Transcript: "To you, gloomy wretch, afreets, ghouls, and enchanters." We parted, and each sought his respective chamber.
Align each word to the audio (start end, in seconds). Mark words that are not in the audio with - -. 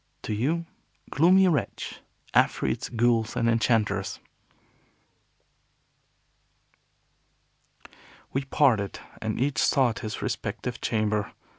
"To 0.23 0.33
you, 0.33 0.65
gloomy 1.11 1.47
wretch, 1.47 2.01
afreets, 2.33 2.89
ghouls, 2.89 3.35
and 3.35 3.47
enchanters." 3.47 4.19
We 8.33 8.45
parted, 8.45 8.99
and 9.21 9.39
each 9.39 9.59
sought 9.59 9.99
his 9.99 10.19
respective 10.23 10.81
chamber. 10.81 11.33